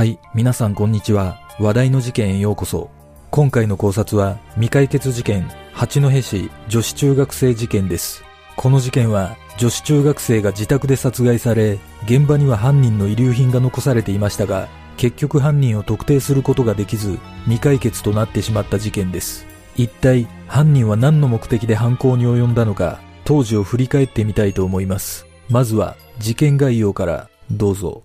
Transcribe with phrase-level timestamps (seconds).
[0.00, 1.42] はい、皆さんこんにちは。
[1.58, 2.88] 話題の事件へようこそ。
[3.30, 8.24] 今回の考察は未解決事件、八戸市女子中学生事件です。
[8.56, 19.46] この事件は女子中学生が自宅で殺害され、現場には犯人の遺留品が残されていましたが、結局犯人を特定することができず、未解決となってしまった事件です。
[19.76, 25.26] 一体犯人は何の目的で犯行に及んだのか、当時を振り返ってみたいと思います。
[25.50, 28.02] まずは事件概要からどうぞ。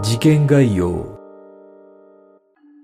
[0.00, 1.18] 事件概要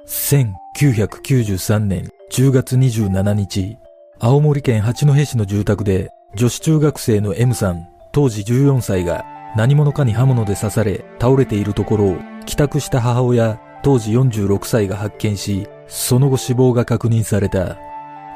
[0.05, 3.77] 1993年10月27日、
[4.19, 9.25] 青森県八戸市の住宅で女子中学生の M さん、当時14歳が
[9.55, 12.17] 何者かに刃物で刺され倒れているところを
[12.47, 17.79] 帰宅した母親、当時46歳が発見し、その後死亡が確認された。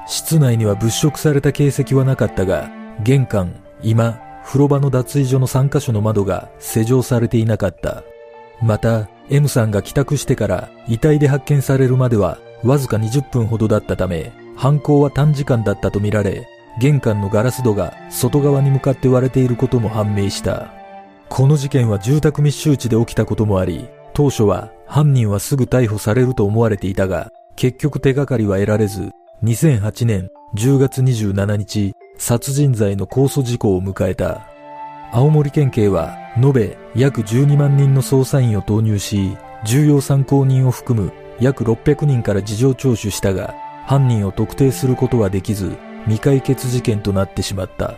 [0.07, 2.71] 室内には物色された形跡はなかったが、
[3.03, 8.05] 玄関、居間、風呂場の脱衣所の3カ所の窓が施錠されていなかった。
[8.63, 16.49] また、M さんが帰宅してから遺体で発見されるまではわずか20分ほどだったため、犯行は短時間だったとみられ、
[16.81, 20.73] 玄関のガラス戸が外側に向かって割れていることも判明した。
[21.29, 29.11] この事件は住宅密集地で起きたこともあり、当初は犯人はすぐ逮捕されると思われていたが、結局手がかりは得られず、
[29.45, 34.49] 2008年10月27日、殺人罪の控訴事項を迎えた。
[35.11, 43.55] 青森県警は延べ約12万人の捜査員を投入し、重要参考人を含む約600人から事情聴取したが、
[43.87, 47.95] 犯人を特定することはできず、未解決事件となってしまった。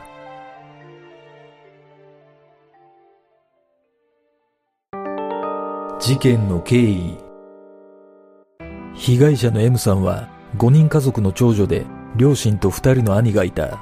[5.99, 7.19] 事件の経緯
[8.95, 11.85] 被害者の M さんは5人家族の長女で
[12.17, 13.81] 両親と2人の兄がいた。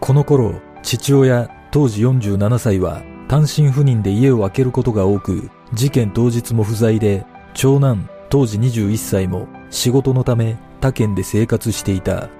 [0.00, 12.30] この頃、父親当時47歳は単身赴任で家を空けることが多く、事件当日も不在で、長男当時21歳も仕事のため他県で生活していた。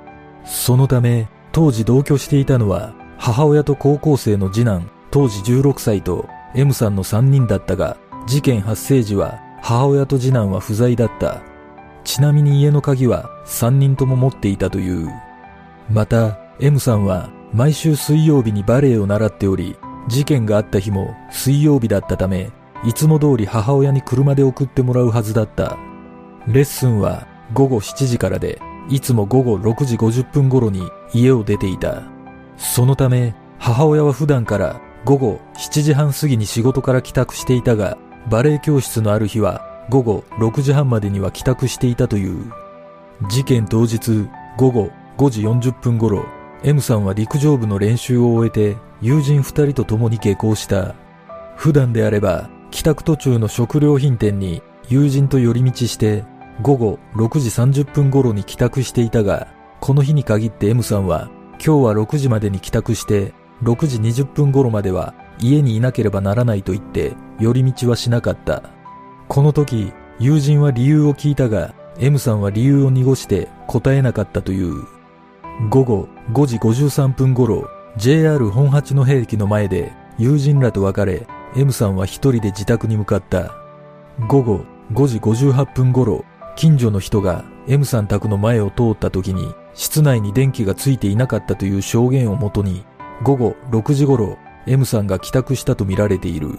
[0.45, 7.97] そのため、当時同居していたのは母親と高校生の次男当時16歳と M さんの3人だったが、
[8.27, 11.43] 事件発生時は母親と次男は不在だった。
[12.05, 15.11] ちなみに家の鍵は3人とも持っていたという。
[15.91, 19.77] また、M さんは毎週水曜日にバレエを習っており、
[20.09, 22.51] 事件があった日も水曜日だったため、
[22.85, 25.77] いつも通り母親に車で送ってもらうはずだった。
[26.47, 30.83] レッスンは午後7時からで、いつも午後6時50分頃に
[31.13, 32.03] 家を出ていた。
[32.57, 37.99] そのため、母親は普段から午後7時半過ぎに仕事から帰宅していたが、
[38.31, 42.53] バレエ教室のある日は午後6時半までには帰宅していたという。
[43.29, 46.25] 事件当日午後5時40分頃、
[46.65, 50.95] M さんは陸上部の練習を終えて友人二人と共に下校した。
[51.57, 56.25] 普段であれば帰宅途中の食料品店に友人と寄り道して
[56.63, 57.49] 午後6時
[57.83, 59.49] 30分頃に帰宅していたが、
[59.81, 61.31] この日に限って M さんは
[61.65, 63.33] 今日は6時までに帰宅して
[63.63, 68.63] 6時20分頃までは家にいなければならないと言って寄り道はしなかった。
[69.29, 74.85] この時、友人は理由を聞いたが、M さんは理由を濁して答えなかったという。
[75.71, 83.55] 午後5時53分頃、JR 本八の兵器の前で友人らと別れ、M さんは一人で自宅に向かった。
[84.27, 84.61] 午後
[84.93, 92.85] 5時58分頃、近所の人が M さん宅の前を通った時に、室内に電気がついていなかったという証言をもとに、
[93.23, 94.37] 午後6時頃、
[94.67, 96.59] M さんが帰宅したとみられている。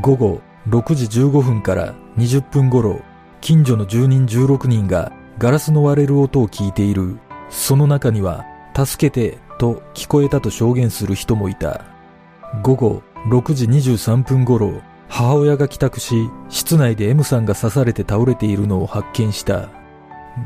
[0.00, 3.02] 午後6時15分から20分頃、
[3.42, 7.18] 近所の住人16人がガラスの割れる音を聞いている。
[7.50, 8.44] その中には、
[8.86, 11.84] 助けてと聞こえたと証言する人もいた。
[12.62, 19.68] 午後6時23分頃、母親が帰宅し、室内で M さんが刺されて倒れているのを発見した。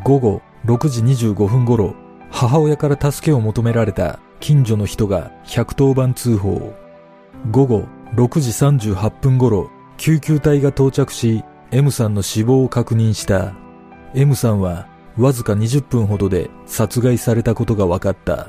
[0.03, 1.95] 午後6時25分頃、
[2.31, 6.75] 母親から助けを求められた近所の人が110番通報。
[7.51, 13.53] 午後6時38分頃、救急隊が到着し、M さんの死亡を確認した。
[14.15, 14.87] M さんは
[15.19, 18.49] わずか20分ほどで殺害されたことが分かった。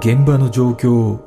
[0.00, 1.18] 現場の状況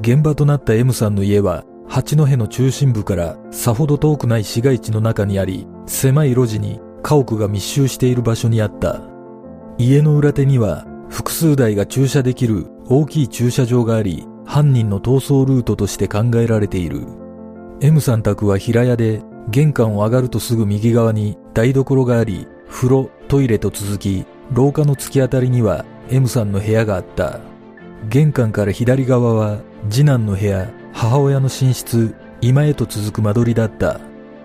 [0.00, 9.02] 現場となった M さんの家は八戸の中心部からさほど遠くない市街地の中にあり、狭い路地に家屋が密集している場所にあった。
[9.78, 17.21] 家の裏手には複数台が駐車できる大きい駐車場があり、犯人の逃走ルートとして考えられている。
[17.82, 27.40] M さん宅は平屋で、玄関を上がるとすぐ右側に台所があり、風呂、トイレと続き、廊下の突き当たりには M さんの部屋があった。
[28.08, 33.98] 玄関から左側は次男の部屋、母親の寝室、今へと続く間取りだった。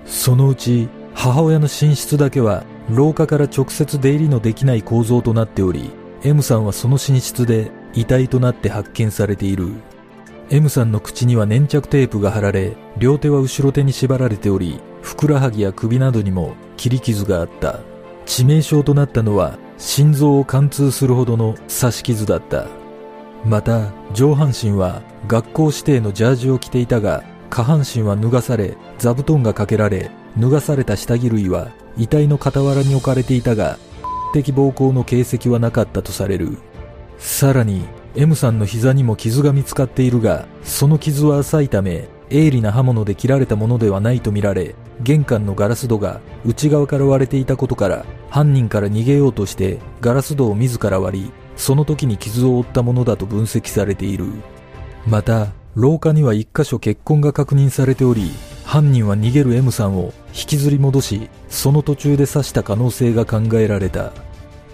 [0.07, 5.91] そのうち母親の寝室だけは廊下から直接出入りのできない構造となっており、
[6.23, 9.73] M さんはその寝室で遺体となって発見されている。
[10.49, 17.81] M さんの口には粘着テープが貼られ、両手は後ろ手に縛られており、ふくらはぎや首などにも切り傷があった。
[18.25, 22.67] 致命傷となったのは心臓を貫通するほどの刺し傷だった。
[23.45, 33.77] また、上半身は学校指定のジャージを着ていたが、下半身は脱がされ、座布団がかけられ、脱がされた下着類は遺体の傍らに置かれていたが、
[34.33, 36.57] 的暴行の形跡はなかったとされる。
[37.17, 37.83] さらに、
[38.17, 54.25] M さんの膝にも傷が見つかっているが、その傷は浅いため、鋭利な刃物で切られたものではないとみられ、玄関のガラス戸が内側から割れていたことから、犯人から逃げようとしてガラス戸を自ら割り、その時に傷を負ったものだと分析されている。
[55.05, 58.31] また、廊下には一箇所血痕が確認されており、
[58.65, 64.11] 犯人は逃げる M さんを引きずり戻し、その途中で刺した可能性が考えられた。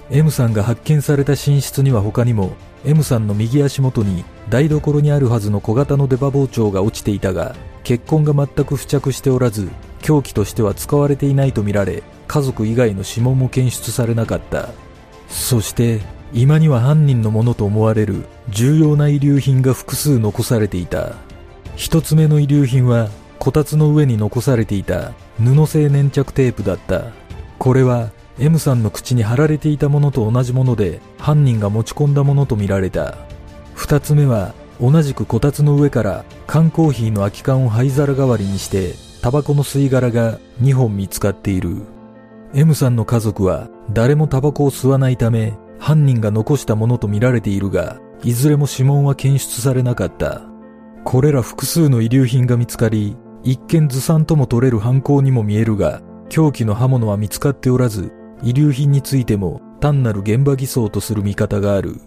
[0.10, 2.54] M さんが発見された寝室には他にも、
[2.85, 9.69] M さんの右足元に台所にあるはずの小型の出刃包丁が落ちていたが、血痕が全く付着しておらず、
[10.01, 14.69] 凶器としては使われていないとみられ、家族以外の指紋も検出されなかった。
[15.30, 16.01] そして、
[16.33, 21.13] 居間には犯人のものと思われる重要な遺留品が複数残されていた。
[21.75, 23.09] 一つ目の遺留品は、
[23.39, 27.12] こたつの上に残されていた布製粘着テープだった。
[27.59, 33.15] これは M さんの口に貼られていたものと同じもので犯人が持ち込んだものとみられた。
[33.75, 41.83] 二つ目は同じくこたつの上から缶コーヒーの空き缶を灰皿代わりにしてタバコの吸い殻が2本見つかっている。
[42.56, 50.41] M さんの家族は誰もタバコを吸わないため犯人が残したものとみられているが、いずれも指紋は検出されなかった。
[51.03, 62.01] これら複数の遺留品が見つかり、一見ずさんとも取れる犯行にも見えるが、凶器の刃物は見つかっておらず、遺留品についても単なる現場偽装とする見方がある。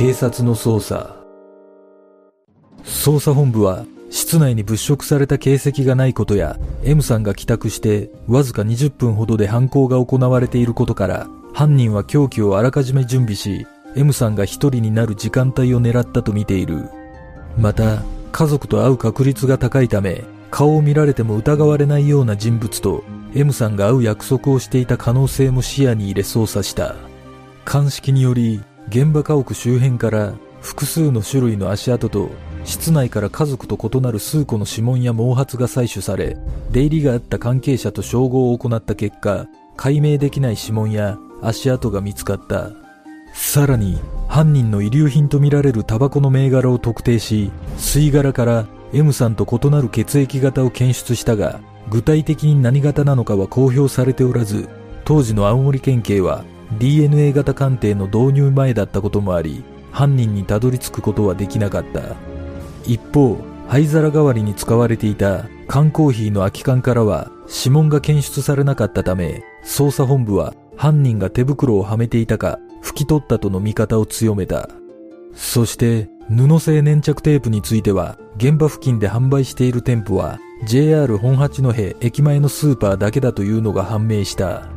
[0.00, 1.14] 警察の捜査
[2.84, 16.88] 捜査本部は室内に物色された形跡がないことや M さんが帰宅してわずか20分ほどで犯行が行われていることから犯人は凶器をあらかじめ準備し M さんが一人になる時間帯を狙ったと見ている
[17.58, 23.04] また家族と会う確率が高いため顔を見られても疑われないような人物と
[23.34, 26.96] M さんが会う約束をしていた可能性も視野に入れ捜査した
[27.64, 32.30] 鑑識により現場家屋周辺から複数の種類の足跡と
[32.64, 36.36] 室内から家族と異なる数個の指紋や毛髪が採取され、
[36.70, 42.70] 出入りがあった関係者と照合を行った結果、解明できない指紋や足跡が見つかった。
[43.32, 43.98] さらに、
[44.28, 54.68] 犯人の遺留品とみられるタバコの銘柄を特定し、吸い殻から M さんと異なる血液型を検出したが、具体的に何型なのかは公表されておらず、
[55.04, 56.44] 当時の青森県警は
[56.78, 62.16] DNA 型鑑定の導入前だったこともあり、犯人にたどり着くことはできなかった。
[62.86, 74.68] 一方、灰皿代わりに使われていた缶コーヒーの空き缶からは指紋が検出されなかったため、捜査本部は犯人が手袋をはめていたか拭き取ったとの見方を強めた。
[75.34, 84.68] そして布製粘着テープについては現場付近で販売している店舗は JR 本八戸駅前のスーパーだけだというのが判明した。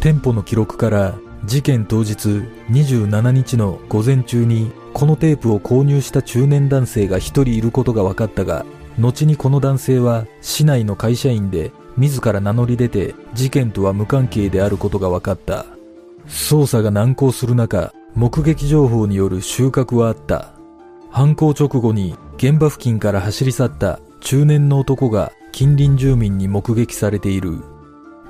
[0.00, 2.28] 店舗の記録から事件当日
[2.70, 8.64] 27日の午前中にこのテープを購入した中年男性が一人いることが分かったが、
[8.98, 15.66] 後にこの男性は市内の会社員で自ら名乗り出て事件とは無関係であることが分かった。
[16.26, 20.52] 捜査が難航する中、目撃情報による収穫はあった。
[21.10, 27.62] 犯行直後に現場付近から走り去った中年の男が近隣住民に目撃されている。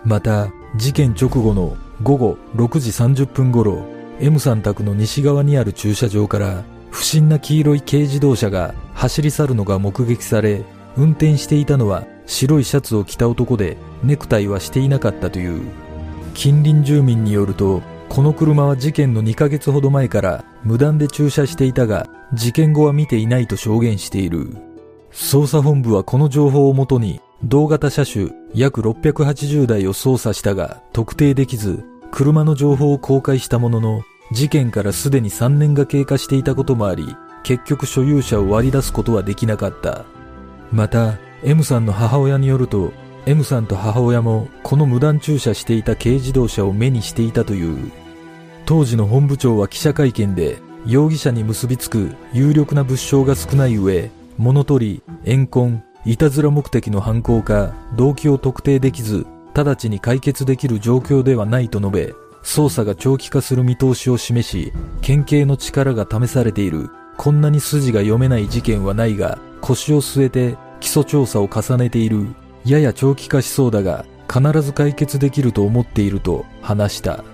[0.05, 3.85] また、事件直後の午後6時30分頃、
[4.21, 10.65] M さん宅の西側にある駐車場から不審な黄色い軽自動車が走り去るのが目撃され、
[10.97, 15.82] 運転していたのは白いシャツを着た男でネクタイはしていなかったという。
[16.35, 24.57] 近隣住民によると、この車は事件の2ヶ月ほど前から無断で駐車していたが、事件後は見ていないと証言している。
[25.13, 40.05] 捜査本部はこの情報をもとに、同型車種約680台を捜査したが特定できず、車の情報を公開したものの、事件からすでに3年が経過していたこともあり、結局所有者を割り出すことはできなかった。
[40.71, 42.93] また、M さんの母親によると、
[43.25, 47.93] M さんと母親もこの無断駐車していた軽自動車を目にしていたという。
[48.67, 66.91] 当時の本部長は記者会見で容疑者に結びつく有力な物証が少ない上物取り怨恨いたずら目的の犯行か動機を特定できず直ちに解決できる状況ではないと述べ捜査が長期化する見通しを示し県警の力が試されている。
[67.17, 72.27] こんなに筋が読めない事件はないが腰を据えて基礎調査を重ねている。
[72.65, 77.25] やや長期化しそうだが必ず解決できると思っていると話した。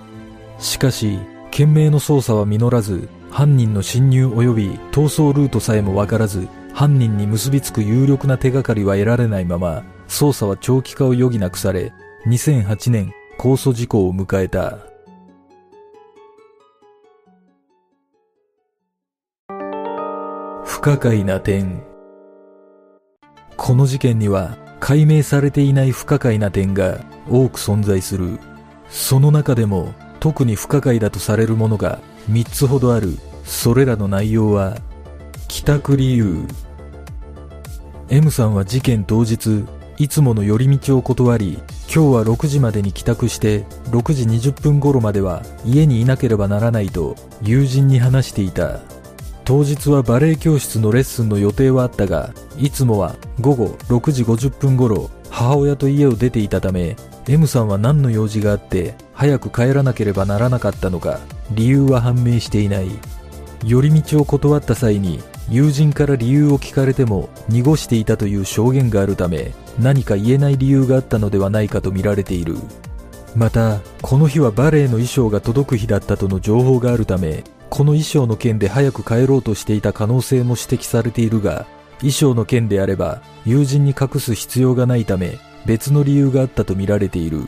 [0.58, 1.18] しかし
[1.50, 11.92] 懸命の捜査は実らず犯人の侵入及び逃走ルートさえもわからず犯人に結びつく有力な手がかりは得られないまま捜査は長期化を余儀なくされ
[12.26, 14.78] 2008年控訴事項を迎えた。
[20.64, 21.82] 不可解な点。
[23.56, 28.38] この事件には解明されていない不可解な点が多く存在する。
[28.88, 33.18] その中でも特に不可解だとされるものが3つほどある。
[33.44, 34.76] それらの内容は
[35.48, 36.46] 帰宅理由。
[38.10, 39.64] M さんは事件当日
[39.98, 48.80] いつもの寄り道を断り今日は6時までに帰宅して6時20分頃までは家にいなければならないと友人に話していた。
[49.48, 61.18] 当日はバレエ教室のレッスンの予定はあったがいつもは午後6時50分頃母親と家を出ていたため M さんは何の用事があって早く帰らなければならなかったのか
[61.52, 62.90] 理由は判明していない。
[63.64, 72.58] 寄り道を断った際に友人から理由を聞かれても濁していたという証言があるため何か言えない理由があったのではないかと見られている。
[73.34, 81.66] またこの日はバレエの衣装が届く日だったとの情報があるためこの衣装の件で早く帰ろうとしていた可能性も指摘されているが、
[81.98, 87.42] 衣装の件であれば友人に隠す必要がないため別の理由があったと見られている。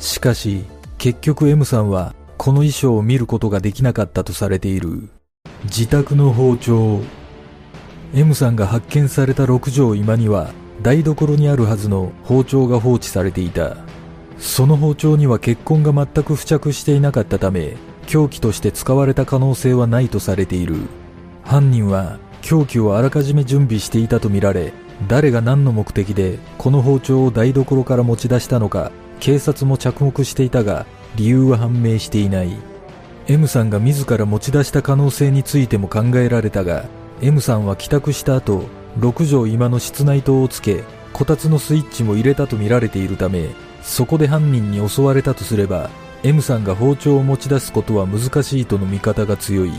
[0.00, 0.64] しかし、
[0.98, 5.08] 結局 M さんはこの衣装を見ることができなかったとされている。
[5.64, 7.00] 自宅の包丁。
[8.14, 13.76] M さんが発見された6畳居間には台所にあるはずの包丁が放置されていた。
[14.38, 20.76] その包丁には血痕が全く付着していなかったため、凶器として使われた可能性はないとされている。
[21.44, 24.72] 犯人は凶器をあらかじめ準備していたとみられ
[25.08, 32.72] 誰が何の目的でこの包丁を台所から持ち出したのか警察も着目していたが理由は判明していない。
[33.28, 36.86] M さんが自ら持ち出した可能性についても考えられたが
[37.20, 38.64] M さんは帰宅した後
[38.98, 40.82] 6畳今の室内灯をつけ
[41.12, 45.88] こたつのスイッチも入れたとみられているためそこで犯人に襲われたとすれば
[46.24, 49.72] M さんが包丁を持ち出すことは難しいとの見方が強い。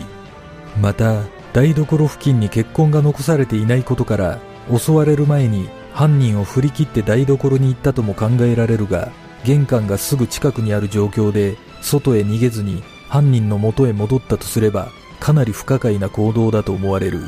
[0.80, 1.22] また
[1.52, 4.40] 台所付近に血痕が残されていないことから
[4.76, 9.12] 襲われる前に犯人を振り切って台所に行ったとも考えられるが
[9.44, 14.88] 玄関がすぐ近くにある状況で外へ逃げずに犯人の元へ戻ったとすれば
[15.20, 17.20] かなり不可解な行動だと思われる。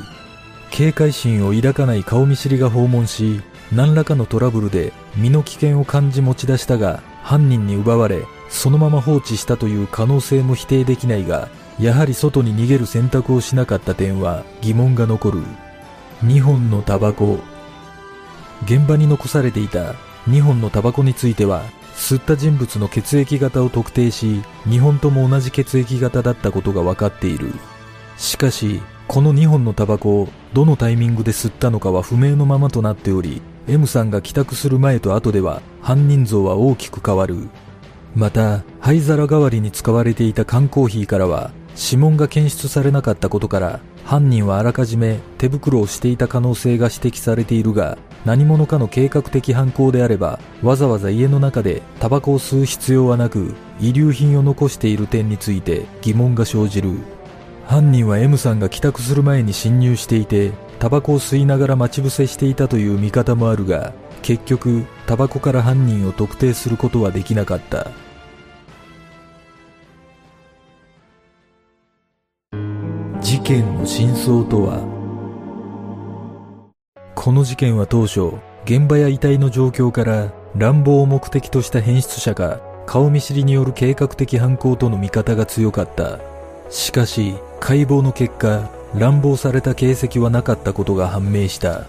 [0.71, 3.41] 警戒心を抱かない顔見知りが訪問し
[3.73, 11.49] 何らかのトラブルで身の危険を感じ持ち出したが犯人に奪われそのまま放置したという可能性も否定できないが
[11.79, 15.43] やはり外に逃げる選択をしなかった点は疑問が残る。
[16.25, 17.39] 2本のタバコ。
[18.65, 19.95] 現場に残されていた
[20.29, 21.63] 2本のタバコについては
[21.95, 27.53] 吸った人物の血液型を特定し2本とも同じ血液型だったことが分かっている。
[28.17, 37.51] しかしこの2本のタバコをどのタイミングで吸ったのかは不明のままとなっており M さんが帰宅する前と後では犯人像は大きく変わる。
[38.17, 56.93] また灰皿代わりに使われていた缶コーヒーからは指紋が検出されなかったことから犯人はあらかじめ手袋をしていた可能性が指摘されているが何者かの計画的犯行であればわざわざ家の中でタバコを吸う必要はなく遺留品を残している点について疑問が生じる。
[57.67, 63.93] 犯人は M さんが帰宅する前に侵入していてタバコを吸いながら待ち伏せしていたという見方もあるが
[64.23, 68.06] 結局タバコから犯人を特定することはできなかった。
[73.27, 74.87] 事件の真相とは？
[77.17, 86.21] この事件は当初現場や遺体の状況から乱暴を目的とした変質者か顔見知りによる計画的犯行との見方が強かった。
[86.71, 91.83] しかし解剖の結果乱暴された形跡はなかったことが判明した。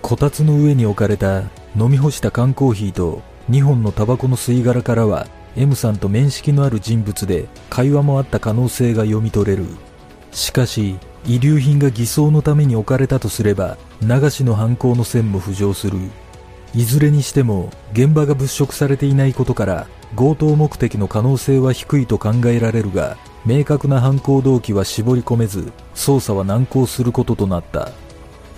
[0.00, 1.40] こたつの上に置かれた
[1.76, 3.20] 飲み干した缶コーヒーと
[3.50, 9.66] 2本のタバコの吸い殻からは M さんと面識のある人物で会話もあった可能性が読み取れる。
[10.32, 15.98] しかし遺留品が偽装のために置かれたとすれば流しの犯行の線も浮上する。
[16.74, 23.16] いずれにしても現場が物色されていないことから強盗目的の可能性は低いと考えられるが
[23.46, 27.90] 明確な犯行動機は絞り込めず捜査は難航することとなった。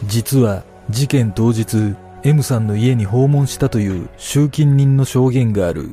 [0.07, 5.91] 実は事件当日 M さんの家に訪問したという集金人の証言がある。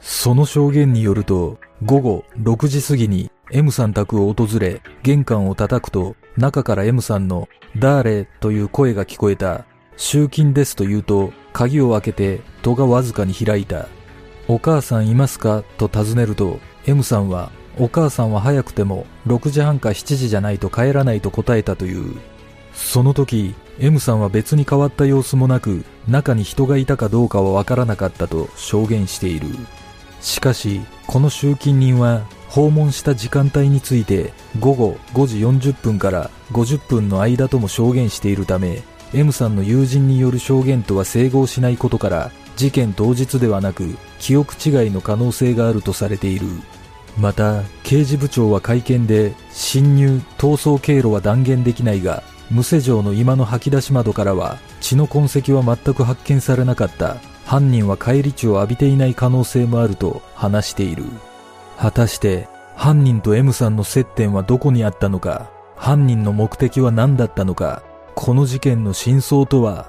[0.00, 9.66] その証言によると午後6時過ぎに M さん宅を訪れ玄関を叩くと中から M さんのダーレという声が聞こえた
[9.96, 13.88] 集金ですと言うと鍵を開けて戸がわずかに開いた
[14.48, 15.64] お母さんいますか？
[15.76, 22.16] と尋ねると M さんはお母さんは早くても6時半か7時じゃないと帰らないと答えたという。
[22.72, 29.48] その時、M さんは別に変わった様子もなく、中に人がいたかどうかはわからなかったと証言している。
[30.26, 38.82] しかし、この集金人は訪問した時間帯について午後5時40分から50分の間とも証言しているため、
[39.14, 46.46] M さんの友人による証言とは整合しないことから、事件当日ではなく記憶違いの可能性があるとされている。
[47.16, 57.35] また、刑事部長は会見で、侵入、逃走経路は断言できないが、無施錠の今の吐き出し窓からは、血の痕跡は全く発見されなかった。
[57.46, 61.04] 犯人は返り血を浴びていない可能性もあると話している。
[61.78, 67.84] 果たして、犯人と M さんの接点はどこにあったのか、犯人の目的は何だったのか、
[68.16, 69.88] この事件の真相とは？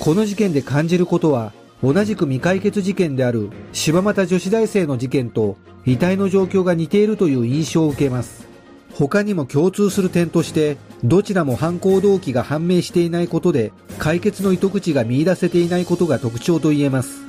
[0.00, 1.52] この事件で感じることは、
[1.84, 8.48] 同じく未解決事件である柴又女子大生の事件と遺体の状況が似ているという印象を受けます。
[8.94, 17.22] 他にも共通する点として、どちらも犯行動機が判明していないことで、解決の糸口が見出せていないことが特徴と言えます。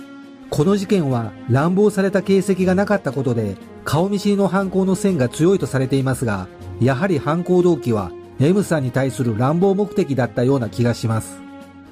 [0.50, 6.48] この事件は乱暴された形跡がなかったことで、顔見知りの犯行の線が強いとされていますが、
[6.80, 11.42] やはり犯行動機は M さんに対する乱暴目的だったような気がします。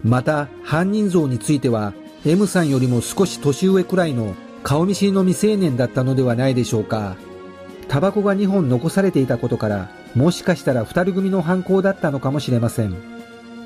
[0.03, 1.93] また、犯人像については、
[2.25, 7.17] M さんよりも少し年上くらいの顔見知りの未成年だったのではないでしょうか。
[7.89, 12.95] タバコが2本残されていたことから、もしかしたら2人組の犯行だったのかもしれません。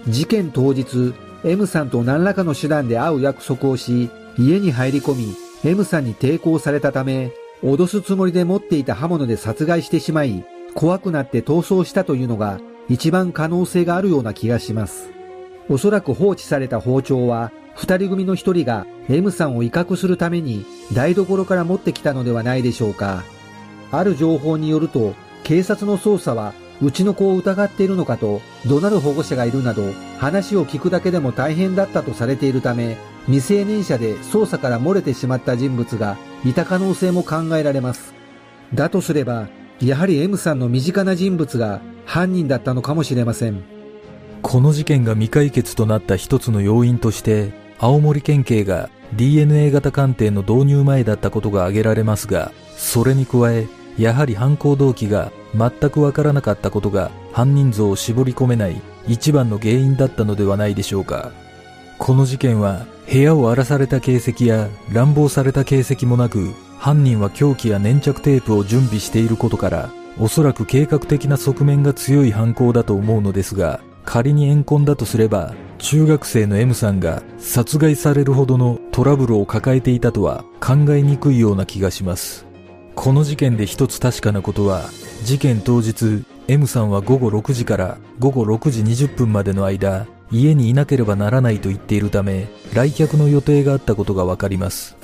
[0.08, 10.44] 事件当日、M さんと何らかの手段で会う約束をし、家に入り込み、M さんに抵抗されたため、脅すつもりで持っていた刃物で殺害してしまい、
[10.74, 15.10] 怖くなって逃走したというのが一番可能性があるような気がします。
[15.70, 23.24] おそらく放置された包丁は、二人組の一人が M さんを威嚇するために台所から持ってきたのではないでしょうか。
[23.92, 25.14] ある情報によると、
[25.44, 29.84] 警察の捜査は、うちの子を疑っているのかと怒鳴る保護者がいるなど、
[30.18, 38.16] 話を聞くだけでも大変だったとされているため、未成年者で捜査から漏れてしまった人物がいた可能性も考えられます。
[38.74, 43.64] だとすれば、やはり M さんの身近な人物が犯人だったのかもしれません。
[44.42, 61.32] この事件が未解決となった一つの要因として、青森県警が DNA 型鑑定の導入前だったことが挙げられますが、それに加え、やはり犯行動機が全くわからなかったことが犯人像を絞り込めない一番の原因だったのではないでしょうか。
[61.98, 82.46] この事件は部屋を荒らされた形跡や乱暴された形跡もなく、犯人は凶器や粘着テープを準備していることから、おそらく計画的な側面が強い犯行だと思うのですが、仮に怨恨だとすれば、中学生の M さんが殺害されるほどのトラブルを抱えていたとは考えにくいような気がします。
[82.96, 84.86] この事件で一つ確かなことは、
[85.26, 94.96] 事件当日、M さんは午後6時から午後6時20分までの間、家にいなければならないと言っているため、来客の予定があったことがわかります。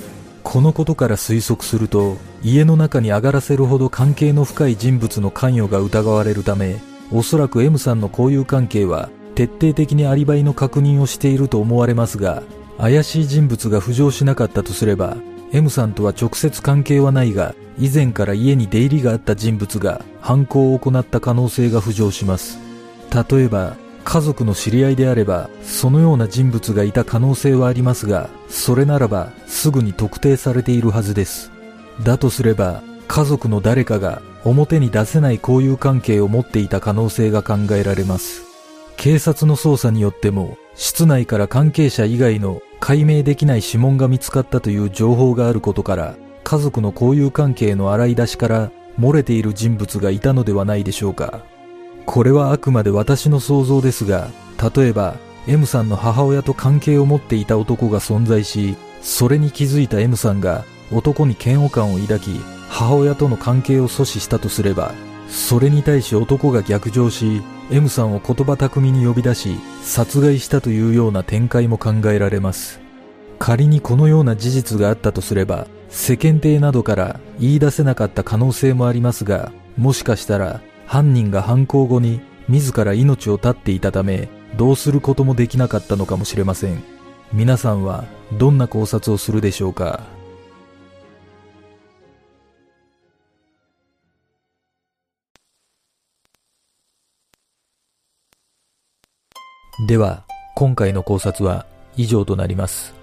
[0.42, 12.42] このことから推測すると、家の中に上がらせるほど関係の深い人物の関与が疑われるため、おそらく M さんの交友関係は徹底的にアリバイの確認をしていると思われますが、
[12.78, 15.16] 怪しい人物が浮上しなかったとすれば、
[15.52, 22.58] M さんとは直接関係はないが、以前から家に出入りがあった人物が犯行を行った可能性が浮上します。
[23.30, 31.50] 例えば、家族の知り合いであれば、そのような人物がいた可能性はありますが、それならばすぐに特定されているはずです。
[32.02, 38.42] だとすれば、家族の誰かが表に出せない交友関係を持っていた可能性が考えられます。
[38.96, 51.42] 警察の捜査によっても、室内から関係者以外の解明できない指紋が見つかったという情報があることから、家族の交友関係の洗い出しから漏れている人物がいたのではないでしょうか。
[52.06, 54.28] これはあくまで私の想像ですが、
[54.76, 62.40] 例えば M さんの母親と関係を持っていた男が存在し、それに気づいた M さんが男に嫌悪感を抱き、
[62.76, 64.94] 母親との関係を阻止したとすれば、
[65.28, 72.80] それに対し男が逆上し、M さんを言葉巧みに呼び出し、殺害したというような展開も考えられます。
[73.38, 86.82] 仮にこのような事実があったとすれば、世間体などから言い出せなかった可能性もありますが、もしかしたら犯人が犯行後に自ら命を絶っていたため、どうすることもできなかったのかもしれません。
[87.32, 90.12] 皆さんはどんな考察をするでしょうか？
[99.80, 100.22] では、
[100.54, 102.94] 今回の考察は以上となります。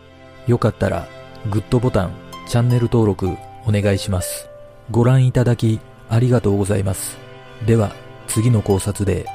[0.48, 1.06] よかったら、
[1.50, 2.14] グッドボタン、
[2.48, 3.28] チャンネル登録
[3.66, 4.48] お願いします。
[4.90, 7.18] ご覧いただきありがとうございます。
[7.66, 7.92] では、
[8.28, 9.26] 次の考察で